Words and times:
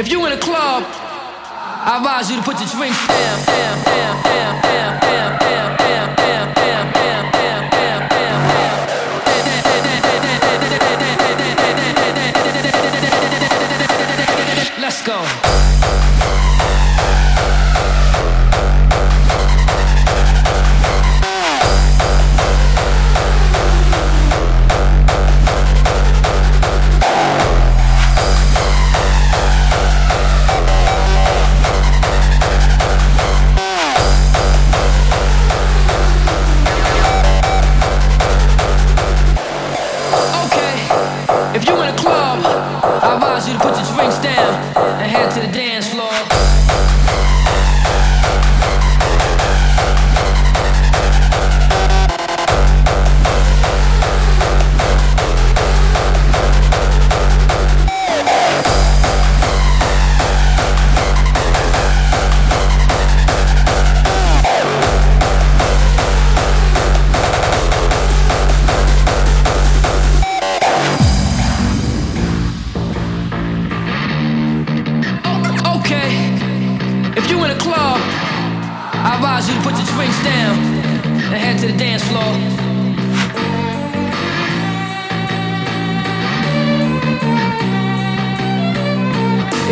If 0.00 0.10
you 0.10 0.24
in 0.24 0.32
a 0.32 0.38
club, 0.38 0.82
I 0.86 1.98
advise 1.98 2.30
you 2.30 2.38
to 2.38 2.42
put 2.42 2.58
your 2.58 2.70
drinks 2.70 3.06
down, 3.06 3.44
down, 3.44 3.84
down, 3.84 4.22
down, 4.22 4.62
down, 4.62 5.00
down. 5.02 5.39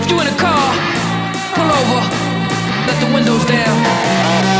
If 0.08 0.14
You 0.14 0.20
in 0.22 0.26
a 0.26 0.36
car, 0.38 0.72
pull 1.54 1.70
over, 1.70 2.00
let 2.86 2.98
the 2.98 3.12
windows 3.12 3.44
down. 3.44 4.57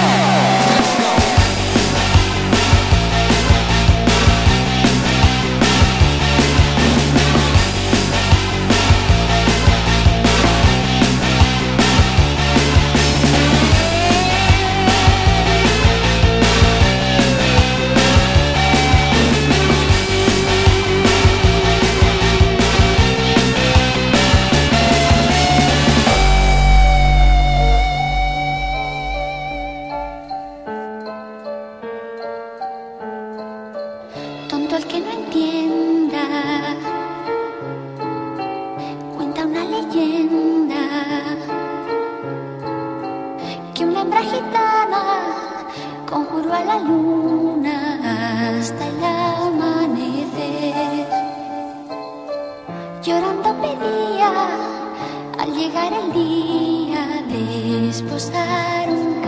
al 55.39 55.55
llegar 55.55 55.93
el 55.93 56.13
día 56.13 57.23
de 57.29 57.89
esposar 57.89 58.89
un 58.91 59.28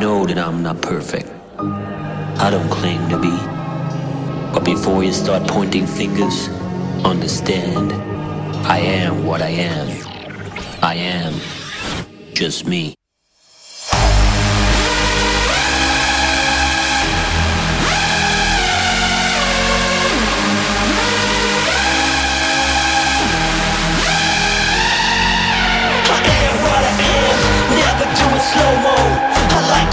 know 0.00 0.24
that 0.24 0.38
I'm 0.38 0.62
not 0.62 0.80
perfect. 0.80 1.28
I 1.58 2.48
don't 2.50 2.70
claim 2.70 3.10
to 3.10 3.18
be. 3.18 3.36
But 4.54 4.64
before 4.64 5.04
you 5.04 5.12
start 5.12 5.46
pointing 5.46 5.86
fingers, 5.86 6.48
understand 7.04 7.92
I 8.66 8.78
am 8.78 9.26
what 9.26 9.42
I 9.42 9.50
am. 9.50 9.88
I 10.82 10.94
am 10.94 11.34
just 12.32 12.66
me. 12.66 12.99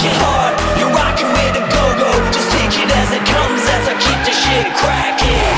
Hard. 0.05 0.53
You're 0.77 0.93
rocking 0.93 1.27
with 1.27 1.57
a 1.57 1.63
go 1.73 1.85
go. 1.97 2.11
Just 2.31 2.51
take 2.51 2.69
it 2.77 2.89
as 2.91 3.09
it 3.17 3.23
comes 3.25 3.61
as 3.65 3.83
I 3.89 3.95
keep 3.97 4.19
the 4.25 4.33
shit 4.33 4.67
cracking. 4.77 5.57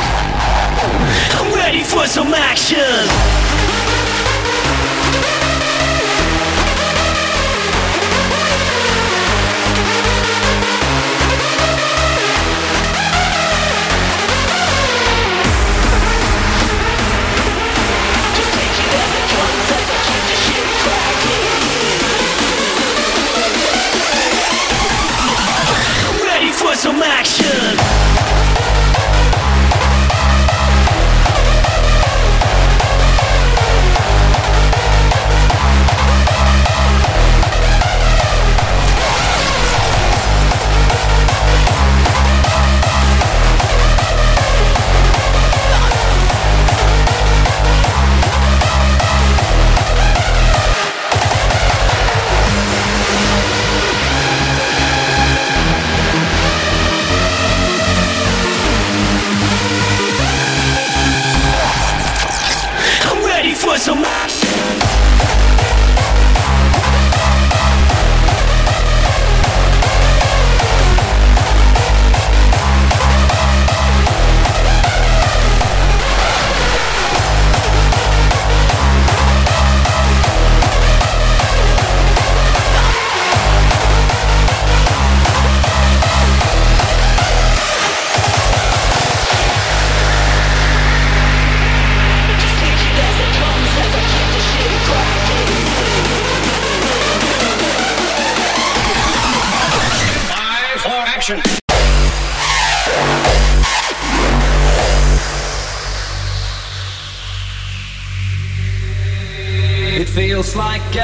I'm 1.36 1.54
ready 1.54 1.84
for 1.84 2.06
some 2.08 2.34
action. 2.34 3.49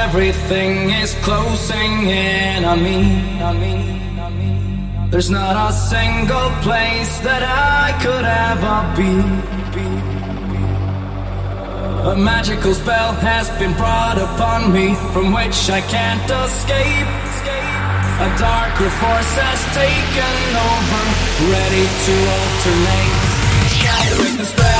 Everything 0.06 0.90
is 1.02 1.14
closing 1.26 1.92
in 2.06 2.64
on 2.64 2.78
me. 2.86 3.00
There's 5.10 5.30
not 5.30 5.54
a 5.68 5.72
single 5.72 6.50
place 6.66 7.12
that 7.26 7.42
I 7.42 7.86
could 8.04 8.26
ever 8.46 8.76
be. 8.98 9.12
A 12.12 12.14
magical 12.14 12.72
spell 12.72 13.12
has 13.30 13.50
been 13.58 13.74
brought 13.74 14.18
upon 14.28 14.72
me 14.72 14.94
from 15.12 15.26
which 15.38 15.58
I 15.78 15.80
can't 15.94 16.28
escape. 16.44 17.10
A 18.26 18.30
darker 18.38 18.90
force 19.00 19.32
has 19.42 19.60
taken 19.82 20.38
over, 20.70 21.02
ready 21.54 21.86
to 22.06 22.14
alternate. 22.36 23.26
The 24.38 24.44
spell, 24.44 24.75